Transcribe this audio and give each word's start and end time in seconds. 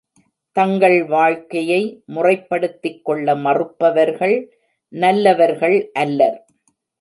தங்கள் 0.55 1.03
வாழ்க்கையை 1.05 2.03
முறைப்படுத்திக் 2.05 3.05
கொள்ள 3.05 3.35
மறுப்பவர்கள் 3.35 4.35
நல்லவர்கள் 4.93 5.77
அல்லர். 5.93 6.39